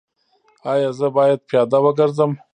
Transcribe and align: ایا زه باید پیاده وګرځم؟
ایا 0.71 0.89
زه 0.99 1.07
باید 1.17 1.39
پیاده 1.49 1.77
وګرځم؟ 1.83 2.31